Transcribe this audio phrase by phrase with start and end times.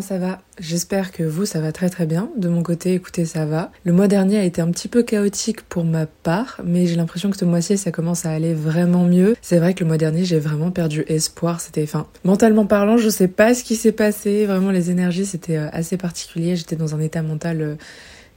[0.00, 0.40] ça va?
[0.58, 2.30] J'espère que vous ça va très très bien.
[2.36, 3.70] De mon côté, écoutez, ça va.
[3.84, 7.30] Le mois dernier a été un petit peu chaotique pour ma part, mais j'ai l'impression
[7.30, 9.36] que ce mois-ci ça commence à aller vraiment mieux.
[9.42, 11.60] C'est vrai que le mois dernier j'ai vraiment perdu espoir.
[11.60, 14.46] C'était, fin, mentalement parlant, je sais pas ce qui s'est passé.
[14.46, 16.56] Vraiment les énergies c'était euh, assez particulier.
[16.56, 17.74] J'étais dans un état mental euh,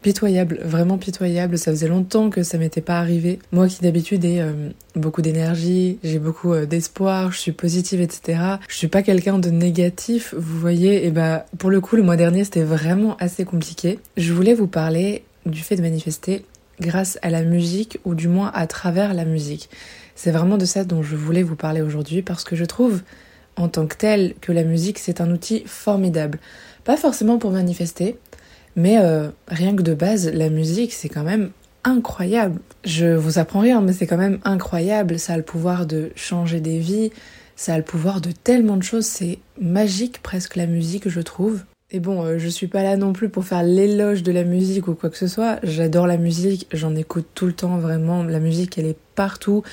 [0.02, 1.58] Pitoyable, vraiment pitoyable.
[1.58, 3.40] Ça faisait longtemps que ça m'était pas arrivé.
[3.52, 8.40] Moi qui d'habitude ai euh, beaucoup d'énergie, j'ai beaucoup euh, d'espoir, je suis positive, etc.
[8.70, 11.05] Je suis pas quelqu'un de négatif, vous voyez.
[11.05, 13.99] Et bah pour le coup, le mois dernier c'était vraiment assez compliqué.
[14.16, 16.45] Je voulais vous parler du fait de manifester
[16.79, 19.70] grâce à la musique ou du moins à travers la musique.
[20.16, 23.02] C'est vraiment de ça dont je voulais vous parler aujourd'hui parce que je trouve
[23.57, 26.40] en tant que tel que la musique c'est un outil formidable.
[26.85, 28.18] Pas forcément pour manifester,
[28.75, 31.51] mais euh, rien que de base, la musique, c'est quand même
[31.84, 32.59] incroyable.
[32.84, 35.20] Je vous apprends rien, mais c'est quand même incroyable.
[35.20, 37.11] Ça a le pouvoir de changer des vies,
[37.55, 39.05] ça a le pouvoir de tellement de choses.
[39.05, 41.63] C'est magique presque la musique, je trouve.
[41.91, 44.87] Et bon, euh, je suis pas là non plus pour faire l'éloge de la musique
[44.87, 45.57] ou quoi que ce soit.
[45.63, 48.23] J'adore la musique, j'en écoute tout le temps vraiment.
[48.23, 49.63] La musique, elle est partout.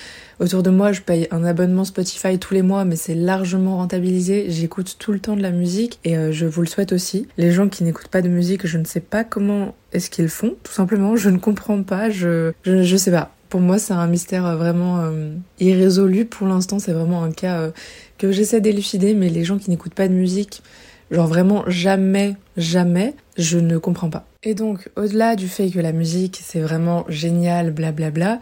[0.41, 4.47] Autour de moi, je paye un abonnement Spotify tous les mois, mais c'est largement rentabilisé.
[4.49, 7.29] J'écoute tout le temps de la musique et euh, je vous le souhaite aussi.
[7.37, 10.57] Les gens qui n'écoutent pas de musique, je ne sais pas comment est-ce qu'ils font,
[10.63, 11.17] tout simplement.
[11.17, 13.36] Je ne comprends pas, je, je, je sais pas.
[13.49, 15.11] Pour moi, c'est un mystère euh, vraiment
[15.61, 16.25] irrésolu.
[16.25, 17.71] Pour l'instant, c'est vraiment un cas
[18.19, 20.63] que j'essaie d'élucider, mais les gens qui n'écoutent pas de musique,
[21.11, 24.27] Genre vraiment jamais, jamais, je ne comprends pas.
[24.43, 28.41] Et donc, au-delà du fait que la musique, c'est vraiment génial, blablabla, bla bla,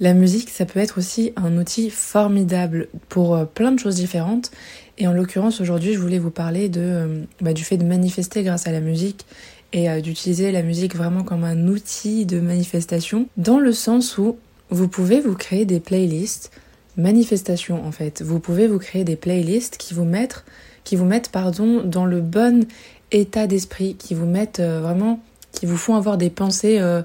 [0.00, 4.50] la musique, ça peut être aussi un outil formidable pour euh, plein de choses différentes.
[4.98, 8.42] Et en l'occurrence, aujourd'hui, je voulais vous parler de, euh, bah, du fait de manifester
[8.42, 9.24] grâce à la musique
[9.72, 14.38] et euh, d'utiliser la musique vraiment comme un outil de manifestation, dans le sens où
[14.70, 16.50] vous pouvez vous créer des playlists,
[16.96, 18.22] manifestations en fait.
[18.22, 20.44] Vous pouvez vous créer des playlists qui vous mettent
[20.84, 22.66] qui vous mettent pardon dans le bon
[23.12, 25.20] état d'esprit, qui vous mettent euh, vraiment,
[25.52, 27.02] qui vous font avoir des pensées euh,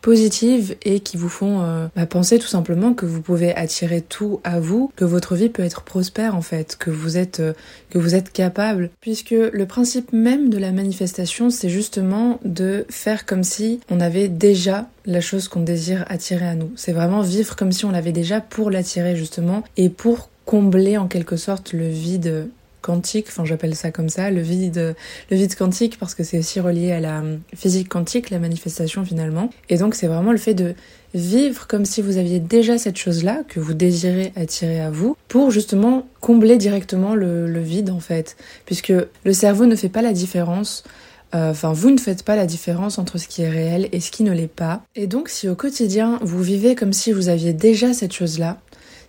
[0.00, 4.40] positives et qui vous font euh, bah, penser tout simplement que vous pouvez attirer tout
[4.44, 7.42] à vous, que votre vie peut être prospère en fait, que vous êtes
[7.90, 13.26] que vous êtes capable, puisque le principe même de la manifestation, c'est justement de faire
[13.26, 16.70] comme si on avait déjà la chose qu'on désire attirer à nous.
[16.76, 21.06] C'est vraiment vivre comme si on l'avait déjà pour l'attirer justement et pour combler en
[21.06, 22.48] quelque sorte le vide
[22.80, 24.94] quantique, enfin j'appelle ça comme ça, le vide,
[25.30, 27.22] le vide quantique parce que c'est aussi relié à la
[27.54, 29.50] physique quantique, la manifestation finalement.
[29.68, 30.74] Et donc c'est vraiment le fait de
[31.14, 35.50] vivre comme si vous aviez déjà cette chose-là que vous désirez attirer à vous pour
[35.50, 38.36] justement combler directement le, vide en fait,
[38.66, 38.92] puisque
[39.24, 40.84] le cerveau ne fait pas la différence.
[41.32, 44.10] Euh, enfin, vous ne faites pas la différence entre ce qui est réel et ce
[44.10, 44.82] qui ne l'est pas.
[44.96, 48.58] Et donc, si au quotidien, vous vivez comme si vous aviez déjà cette chose-là,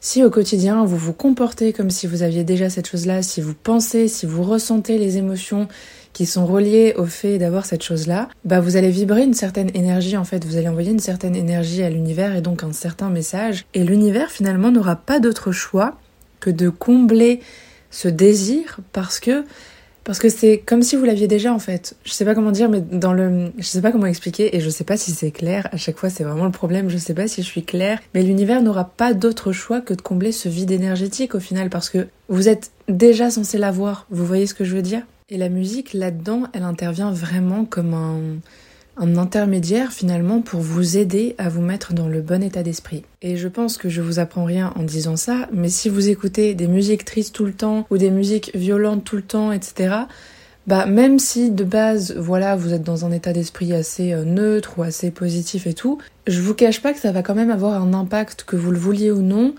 [0.04, 3.54] si au quotidien vous vous comportez comme si vous aviez déjà cette chose-là, si vous
[3.54, 5.68] pensez, si vous ressentez les émotions
[6.12, 10.18] qui sont reliées au fait d'avoir cette chose-là, bah vous allez vibrer une certaine énergie
[10.18, 13.66] en fait, vous allez envoyer une certaine énergie à l'univers et donc un certain message.
[13.76, 15.98] Et l'univers finalement n'aura pas d'autre choix
[16.40, 17.40] que de combler
[17.92, 19.46] ce désir parce que
[20.04, 21.96] parce que c'est comme si vous l'aviez déjà en fait.
[22.04, 24.70] Je sais pas comment dire, mais dans le, je sais pas comment expliquer et je
[24.70, 25.68] sais pas si c'est clair.
[25.72, 26.90] À chaque fois, c'est vraiment le problème.
[26.90, 30.02] Je sais pas si je suis claire, mais l'univers n'aura pas d'autre choix que de
[30.02, 34.08] combler ce vide énergétique au final parce que vous êtes déjà censé l'avoir.
[34.10, 35.04] Vous voyez ce que je veux dire?
[35.30, 38.20] Et la musique là-dedans, elle intervient vraiment comme un
[38.98, 43.04] un intermédiaire finalement pour vous aider à vous mettre dans le bon état d'esprit.
[43.22, 46.54] Et je pense que je vous apprends rien en disant ça, mais si vous écoutez
[46.54, 49.96] des musiques tristes tout le temps ou des musiques violentes tout le temps, etc.,
[50.68, 54.78] bah même si de base, voilà, vous êtes dans un état d'esprit assez euh, neutre
[54.78, 55.98] ou assez positif et tout,
[56.28, 58.78] je vous cache pas que ça va quand même avoir un impact, que vous le
[58.78, 59.56] vouliez ou non,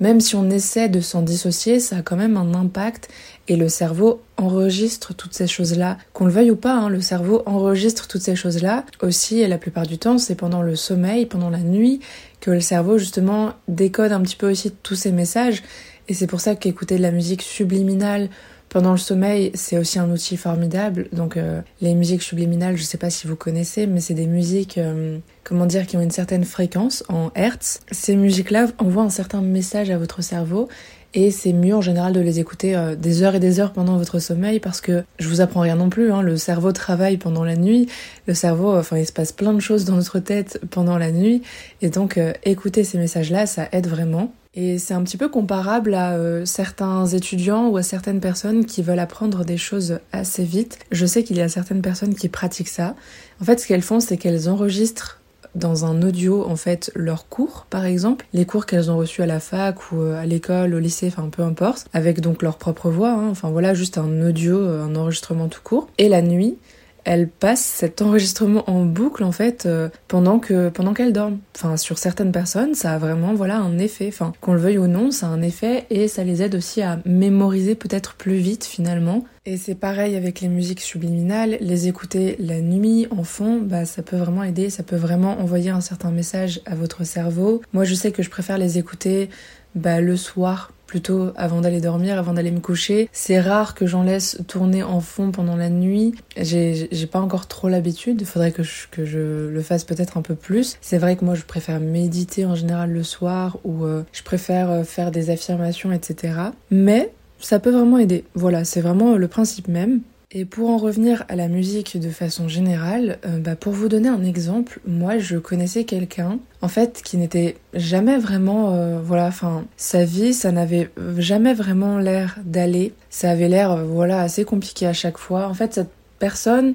[0.00, 3.08] même si on essaie de s'en dissocier, ça a quand même un impact
[3.48, 5.98] et le cerveau enregistre toutes ces choses-là.
[6.12, 8.84] Qu'on le veuille ou pas, hein, le cerveau enregistre toutes ces choses-là.
[9.02, 12.00] Aussi, et la plupart du temps, c'est pendant le sommeil, pendant la nuit,
[12.40, 15.62] que le cerveau justement décode un petit peu aussi tous ces messages.
[16.08, 18.28] Et c'est pour ça qu'écouter de la musique subliminale
[18.74, 21.06] pendant le sommeil, c'est aussi un outil formidable.
[21.12, 24.78] Donc euh, les musiques subliminales, je sais pas si vous connaissez, mais c'est des musiques,
[24.78, 27.78] euh, comment dire, qui ont une certaine fréquence en hertz.
[27.92, 30.68] Ces musiques-là envoient un certain message à votre cerveau
[31.14, 33.96] et c'est mieux en général de les écouter euh, des heures et des heures pendant
[33.96, 37.44] votre sommeil parce que je vous apprends rien non plus, hein, le cerveau travaille pendant
[37.44, 37.88] la nuit,
[38.26, 41.42] le cerveau, enfin il se passe plein de choses dans notre tête pendant la nuit
[41.82, 44.32] et donc écouter ces messages-là, ça aide vraiment.
[44.56, 48.82] Et c'est un petit peu comparable à euh, certains étudiants ou à certaines personnes qui
[48.82, 50.78] veulent apprendre des choses assez vite.
[50.92, 52.94] Je sais qu'il y a certaines personnes qui pratiquent ça.
[53.40, 55.20] En fait, ce qu'elles font, c'est qu'elles enregistrent
[55.54, 59.26] dans un audio en fait leurs cours par exemple, les cours qu'elles ont reçus à
[59.26, 62.90] la fac ou euh, à l'école, au lycée, enfin peu importe, avec donc leur propre
[62.90, 63.28] voix, hein.
[63.30, 65.88] enfin voilà juste un audio, euh, un enregistrement tout court.
[65.98, 66.56] Et la nuit,
[67.04, 71.38] elle passe cet enregistrement en boucle en fait euh, pendant que pendant qu'elle dorment.
[71.54, 74.08] Enfin sur certaines personnes, ça a vraiment voilà un effet.
[74.08, 76.82] Enfin qu'on le veuille ou non, ça a un effet et ça les aide aussi
[76.82, 79.24] à mémoriser peut-être plus vite finalement.
[79.46, 84.02] Et c'est pareil avec les musiques subliminales, les écouter la nuit en fond, bah ça
[84.02, 87.60] peut vraiment aider, ça peut vraiment envoyer un certain message à votre cerveau.
[87.74, 89.28] Moi je sais que je préfère les écouter
[89.74, 93.08] bah, le soir plutôt avant d'aller dormir, avant d'aller me coucher.
[93.10, 96.14] C'est rare que j'en laisse tourner en fond pendant la nuit.
[96.36, 98.24] J'ai pas encore trop l'habitude.
[98.24, 100.78] Faudrait que je, le fasse peut-être un peu plus.
[100.80, 104.70] C'est vrai que moi, je préfère méditer en général le soir ou euh, je préfère
[104.70, 106.34] euh, faire des affirmations, etc.
[106.70, 108.22] Mais ça peut vraiment aider.
[108.36, 109.98] Voilà, c'est vraiment le principe même.
[110.36, 114.08] Et pour en revenir à la musique de façon générale, euh, bah pour vous donner
[114.08, 119.64] un exemple, moi je connaissais quelqu'un en fait qui n'était jamais vraiment, euh, voilà, enfin
[119.76, 124.88] sa vie ça n'avait jamais vraiment l'air d'aller, ça avait l'air euh, voilà assez compliqué
[124.88, 125.46] à chaque fois.
[125.46, 126.74] En fait cette personne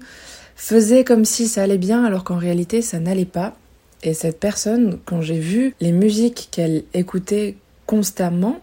[0.55, 3.57] faisait comme si ça allait bien alors qu'en réalité ça n'allait pas.
[4.03, 8.61] Et cette personne, quand j'ai vu les musiques qu'elle écoutait constamment,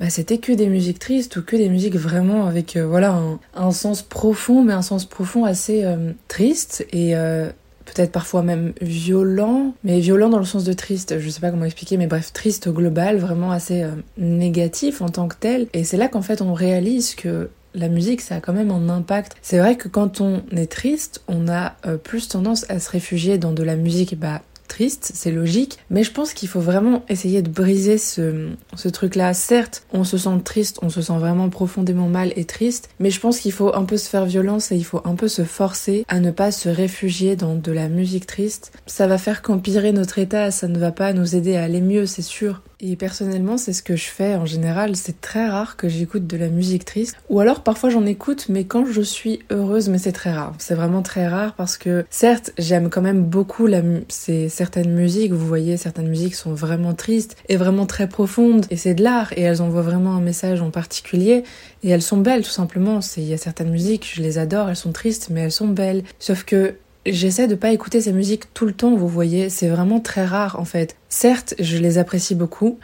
[0.00, 3.20] bah, c'était que des musiques tristes ou que des musiques vraiment avec euh, voilà
[3.54, 7.50] un, sens profond, mais un sens profond assez euh, triste et euh,
[7.84, 11.66] peut-être parfois même violent, mais violent dans le sens de triste, je sais pas comment
[11.66, 13.84] expliquer, mais bref, triste au global, vraiment assez
[14.16, 15.66] négatif en tant que tel.
[15.74, 18.88] Et c'est là qu'en fait on réalise que la musique, ça a quand même un
[18.88, 19.36] impact.
[19.42, 23.52] C'est vrai que quand on est triste, on a plus tendance à se réfugier dans
[23.52, 27.50] de la musique bah, triste, c'est logique, mais je pense qu'il faut vraiment essayer de
[27.50, 28.48] briser ce,
[28.90, 29.34] truc-là.
[29.34, 33.20] Certes, on se sent triste, on se sent vraiment profondément mal et triste, mais je
[33.20, 36.04] pense qu'il faut un peu se faire violence et il faut un peu se forcer
[36.08, 38.72] à ne pas se réfugier dans de la musique triste.
[38.86, 42.06] Ça va faire qu'empirer notre état, ça ne va pas nous aider à aller mieux,
[42.06, 42.62] c'est sûr.
[42.82, 44.96] Et personnellement, c'est ce que je fais en général.
[44.96, 47.16] C'est très rare que j'écoute de la musique triste.
[47.28, 50.54] Ou alors parfois j'en écoute, mais quand je suis heureuse, mais c'est très rare.
[50.58, 55.32] C'est vraiment très rare parce que certes, j'aime quand même beaucoup la ces certaines musiques.
[55.32, 58.64] Vous voyez, certaines musiques sont vraiment tristes et vraiment très profondes.
[58.70, 61.44] Et c'est de l'art et elles envoient vraiment un message en particulier.
[61.82, 63.00] Et elles sont belles tout simplement.
[63.18, 66.02] Il y a certaines musiques, je les adore, elles sont tristes, mais elles sont belles.
[66.18, 66.76] Sauf que
[67.06, 70.60] J'essaie de pas écouter ces musiques tout le temps, vous voyez, c'est vraiment très rare
[70.60, 70.96] en fait.
[71.08, 72.78] Certes, je les apprécie beaucoup,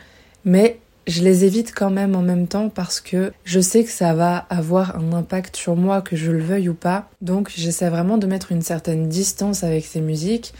[0.44, 4.14] mais je les évite quand même en même temps parce que je sais que ça
[4.14, 7.10] va avoir un impact sur moi, que je le veuille ou pas.
[7.20, 10.52] Donc j'essaie vraiment de mettre une certaine distance avec ces musiques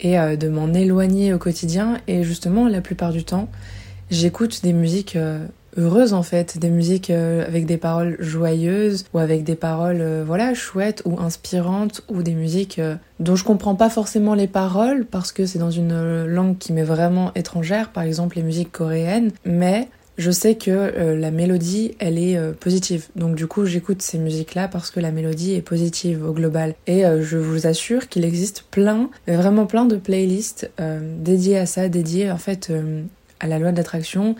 [0.00, 2.00] et euh, de m'en éloigner au quotidien.
[2.06, 3.48] Et justement, la plupart du temps,
[4.10, 5.46] j'écoute des musiques euh,
[5.76, 10.24] heureuse en fait, des musiques euh, avec des paroles joyeuses ou avec des paroles euh,
[10.26, 15.04] voilà chouettes ou inspirantes ou des musiques euh, dont je comprends pas forcément les paroles
[15.04, 19.32] parce que c'est dans une langue qui m'est vraiment étrangère, par exemple les musiques coréennes,
[19.44, 23.06] mais je sais que la mélodie, elle est positive.
[23.16, 26.76] Donc du coup, j'écoute ces musiques-là parce que la mélodie est positive au global.
[26.86, 30.70] Et je vous assure qu'il existe plein, vraiment plein de playlists
[31.18, 32.72] dédiées à ça, dédiées en fait
[33.40, 34.36] à la loi d'attraction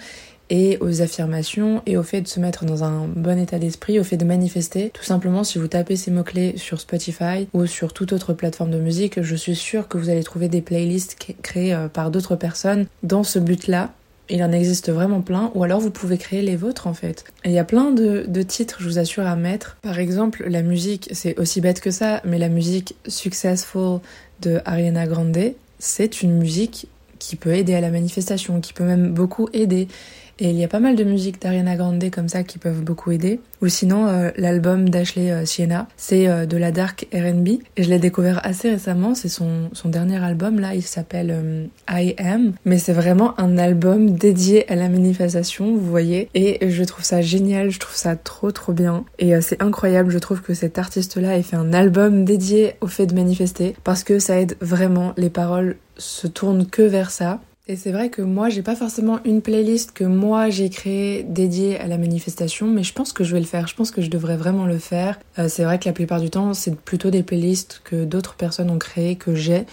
[0.51, 4.05] et aux affirmations et au fait de se mettre dans un bon état d'esprit, au
[4.05, 4.91] fait de manifester.
[4.93, 8.79] Tout simplement, si vous tapez ces mots-clés sur Spotify ou sur toute autre plateforme de
[8.79, 12.87] musique, je suis sûre que vous allez trouver des playlists créées euh, par d'autres personnes
[13.03, 13.93] dans ce but-là.
[14.31, 17.25] Il en existe vraiment plein, ou alors vous pouvez créer les vôtres en fait.
[17.45, 19.77] il y a plein de, de titres, je vous assure, à mettre.
[19.83, 24.01] Par exemple, la musique, c'est aussi bête que ça, mais la musique Successful
[24.41, 29.13] de Ariana Grande, c'est une musique qui peut aider à la manifestation, qui peut même
[29.13, 29.89] beaucoup aider.
[30.39, 33.13] Et il y a pas mal de musiques d'Ariana Grande comme ça qui peuvent beaucoup
[33.13, 33.41] aider.
[33.63, 37.49] Ou sinon, euh, l'album d'Ashley euh, Sienna, c'est euh, de la dark R&B.
[37.77, 42.15] Et je l'ai découvert assez récemment, c'est son, son dernier album là, il s'appelle I
[42.19, 42.53] Am.
[42.65, 46.29] Mais c'est vraiment un album dédié à la manifestation, vous voyez.
[46.35, 49.05] Et je trouve ça génial, je trouve ça trop trop bien.
[49.19, 53.07] Et c'est incroyable, je trouve que cet artiste-là ait fait un album dédié au fait
[53.07, 53.77] de manifester.
[53.85, 57.41] Parce que ça aide vraiment, les paroles se tournent que vers ça.
[57.67, 61.81] Et c'est vrai que moi, j'ai pas forcément une playlist que moi j'ai créée dédiée
[61.81, 63.67] à la manifestation, mais je pense que je vais le faire.
[63.69, 65.19] Je pense que je devrais vraiment le faire.
[65.39, 68.69] Euh, c'est vrai que la plupart du temps, c'est plutôt des playlists que d'autres personnes
[68.69, 69.65] ont créées, que j'ai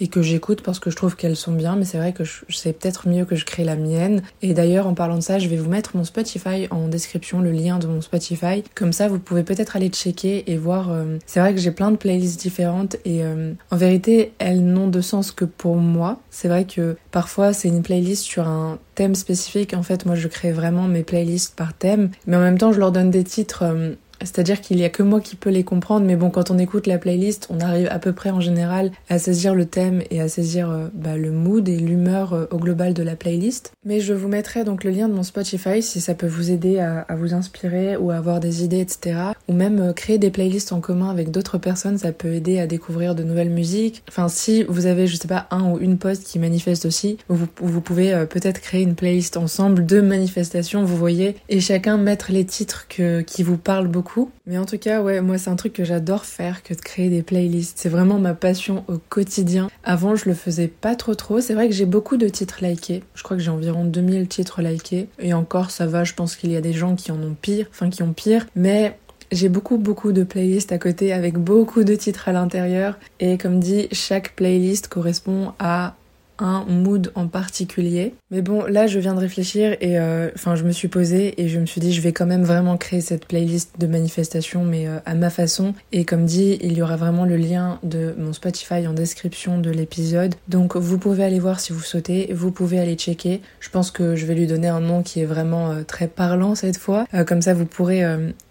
[0.00, 2.72] et que j'écoute parce que je trouve qu'elles sont bien, mais c'est vrai que c'est
[2.72, 4.22] peut-être mieux que je crée la mienne.
[4.42, 7.52] Et d'ailleurs, en parlant de ça, je vais vous mettre mon Spotify en description, le
[7.52, 8.64] lien de mon Spotify.
[8.74, 10.90] Comme ça, vous pouvez peut-être aller checker et voir.
[10.90, 14.88] Euh, c'est vrai que j'ai plein de playlists différentes et euh, en vérité, elles n'ont
[14.88, 16.20] de sens que pour moi.
[16.30, 19.74] C'est vrai que parfois, c'est une playlist sur un thème spécifique.
[19.74, 22.78] En fait, moi, je crée vraiment mes playlists par thème, mais en même temps, je
[22.78, 23.64] leur donne des titres.
[23.64, 26.58] Euh, C'est-à-dire qu'il y a que moi qui peux les comprendre, mais bon, quand on
[26.58, 30.20] écoute la playlist, on arrive à peu près en général à saisir le thème et
[30.20, 33.72] à saisir euh, bah, le mood et l'humeur euh, au global de la playlist.
[33.84, 36.78] Mais je vous mettrai donc le lien de mon Spotify si ça peut vous aider
[36.78, 39.16] à, vous inspirer ou à avoir des idées, etc.
[39.48, 42.66] Ou même euh, créer des playlists en commun avec d'autres personnes, ça peut aider à
[42.66, 44.02] découvrir de nouvelles musiques.
[44.08, 47.46] Enfin, si vous avez, je sais pas, un ou une poste qui manifeste aussi, vous,
[47.60, 52.44] vous pouvez peut-être créer une playlist ensemble de manifestations, vous voyez, et chacun mettre les
[52.44, 54.09] titres que, qui vous parlent beaucoup.
[54.46, 57.08] Mais en tout cas, ouais, moi c'est un truc que j'adore faire que de créer
[57.08, 57.78] des playlists.
[57.78, 59.70] C'est vraiment ma passion au quotidien.
[59.84, 61.40] Avant, je le faisais pas trop trop.
[61.40, 63.02] C'est vrai que j'ai beaucoup de titres likés.
[63.14, 65.08] Je crois que j'ai environ 2000 titres likés.
[65.18, 67.66] Et encore, ça va, je pense qu'il y a des gens qui en ont pire,
[67.70, 68.46] enfin qui ont pire.
[68.54, 68.96] Mais
[69.32, 73.60] j'ai beaucoup beaucoup de playlists à côté avec beaucoup de titres à l'intérieur et comme
[73.60, 75.94] dit chaque playlist correspond à
[76.40, 78.14] un mood en particulier.
[78.30, 81.48] Mais bon, là, je viens de réfléchir et euh, enfin, je me suis posée et
[81.48, 84.88] je me suis dit, je vais quand même vraiment créer cette playlist de manifestations, mais
[84.88, 85.74] euh, à ma façon.
[85.92, 89.70] Et comme dit, il y aura vraiment le lien de mon Spotify en description de
[89.70, 90.34] l'épisode.
[90.48, 93.42] Donc, vous pouvez aller voir si vous sautez, vous pouvez aller checker.
[93.60, 96.54] Je pense que je vais lui donner un nom qui est vraiment euh, très parlant
[96.54, 97.06] cette fois.
[97.26, 98.02] comme ça, vous pourrez,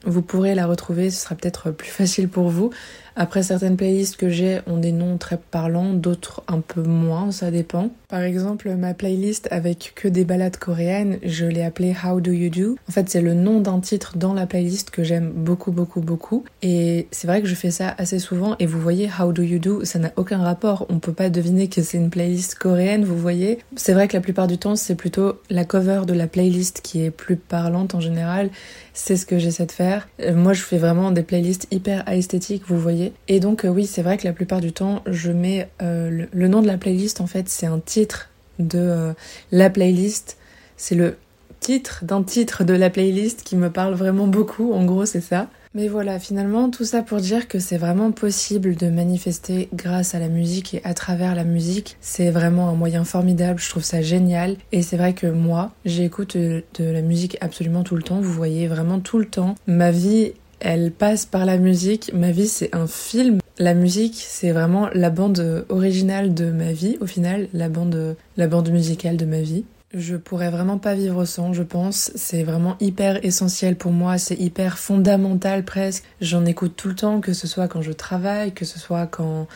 [0.06, 1.10] vous pourrez la retrouver.
[1.10, 2.72] Ce sera peut-être plus facile pour vous.
[3.16, 7.52] Après, certaines playlists que j'ai ont des noms très parlants, d'autres un peu moins, ça
[7.52, 7.90] dépend.
[8.08, 12.50] Par exemple, ma playlist avec que des ballades coréennes, je l'ai appelée How Do You
[12.50, 12.76] Do.
[12.88, 16.44] En fait, c'est le nom d'un titre dans la playlist que j'aime beaucoup, beaucoup, beaucoup.
[16.62, 18.56] Et c'est vrai que je fais ça assez souvent.
[18.60, 20.86] Et vous voyez, How Do You Do, ça n'a aucun rapport.
[20.90, 23.60] On peut pas deviner que c'est une playlist coréenne, vous voyez.
[23.76, 27.04] C'est vrai que la plupart du temps, c'est plutôt la cover de la playlist qui
[27.04, 28.50] est plus parlante en général
[29.00, 30.10] c'est ce que j'essaie de faire.
[30.20, 33.14] Euh, moi, je fais vraiment des playlists hyper esthétiques, vous voyez.
[33.30, 36.48] Et donc, euh, oui, c'est vrai que la plupart du temps, je mets euh, le,
[36.50, 38.30] nom de la playlist, en fait, c'est un titre
[38.60, 39.14] de
[39.54, 40.38] la playlist.
[40.76, 41.16] C'est le
[41.62, 44.74] titre d'un titre de la playlist qui me parle vraiment beaucoup.
[44.74, 45.48] En gros, c'est ça.
[45.76, 50.20] Mais voilà, finalement, tout ça pour dire que c'est vraiment possible de manifester grâce à
[50.20, 51.96] la musique et à travers la musique.
[52.02, 54.56] C'est vraiment un moyen formidable, je trouve ça génial.
[54.72, 58.68] Et c'est vrai que moi, j'écoute de la musique absolument tout le temps, vous voyez,
[58.68, 59.54] vraiment tout le temps.
[59.68, 62.12] Ma vie, elle passe par la musique.
[62.14, 63.40] Ma vie, c'est un film.
[63.60, 68.48] La musique, c'est vraiment la bande originale de ma vie, au final, la bande, la
[68.48, 69.66] bande musicale de ma vie.
[69.94, 72.12] Je pourrais vraiment pas vivre sans, je pense.
[72.14, 76.04] C'est vraiment hyper essentiel pour moi, c'est hyper fondamental presque.
[76.22, 79.48] J'en écoute tout le temps, que ce soit quand je travaille, que ce soit quand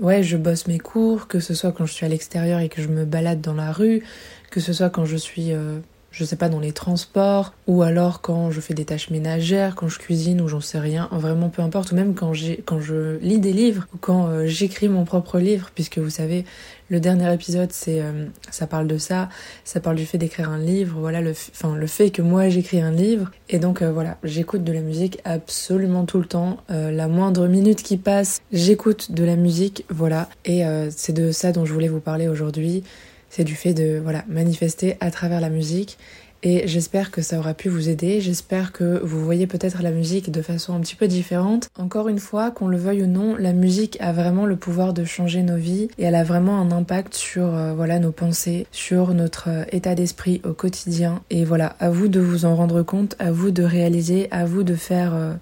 [0.00, 2.82] ouais, je bosse mes cours, que ce soit quand je suis à l'extérieur et que
[2.82, 4.02] je me balade dans la rue,
[4.50, 5.78] que ce soit quand je suis euh,
[6.16, 9.88] je sais pas, dans les transports, ou alors quand je fais des tâches ménagères, quand
[9.88, 12.32] je cuisine ou j'en sais rien, vraiment peu importe, ou même quand,
[12.64, 16.46] quand je lis des livres, ou quand euh, j'écris mon propre livre, puisque vous savez,
[16.88, 19.28] le dernier épisode, c'est, euh, ça parle de ça,
[19.64, 22.80] ça parle du fait d'écrire un livre, voilà, le, enfin, le fait que moi j'écris
[22.80, 27.08] un livre, et donc euh, voilà, j'écoute de la musique absolument tout le temps, la
[27.08, 31.72] moindre minute qui passe, j'écoute de la musique, voilà, et c'est de ça dont je
[31.72, 32.84] voulais vous parler aujourd'hui
[33.30, 35.98] c'est du fait de voilà manifester à travers la musique.
[36.42, 40.30] Et j'espère que ça aura pu vous aider, j'espère que vous voyez peut-être la musique
[40.30, 41.68] de façon un petit peu différente.
[41.76, 45.04] Encore une fois, qu'on le veuille ou non, la musique a vraiment le pouvoir de
[45.04, 49.14] changer nos vies et elle a vraiment un impact sur euh, voilà nos pensées, sur
[49.14, 51.22] notre euh, état d'esprit au quotidien.
[51.30, 54.62] Et voilà, à vous de vous en rendre compte, à vous de réaliser, à vous
[54.62, 55.32] de faire euh,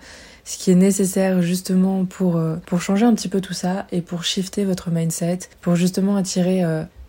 [0.45, 4.25] ce qui est nécessaire justement pour, pour changer un petit peu tout ça et pour
[4.25, 6.63] shifter votre mindset, pour justement attirer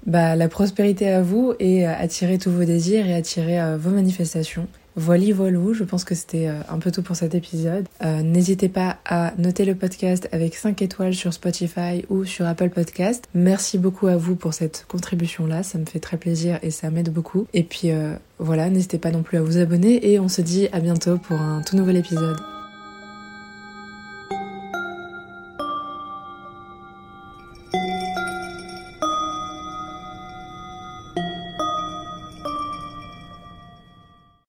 [0.06, 3.90] bah, la prospérité à vous et euh, attirer tous vos désirs et attirer euh, vos
[3.90, 4.68] manifestations.
[4.98, 7.86] Voilà, voilà, je pense que c'était euh, un peu tout pour cet épisode.
[8.02, 13.28] N'hésitez pas à noter le podcast avec 5 étoiles sur Spotify ou sur Apple Podcast.
[13.34, 17.12] Merci beaucoup à vous pour cette contribution-là, ça me fait très plaisir et ça m'aide
[17.12, 17.46] beaucoup.
[17.54, 17.90] Et puis
[18.40, 21.42] voilà, n'hésitez pas non plus à vous abonner et on se dit à bientôt pour
[21.42, 22.38] un tout nouvel épisode.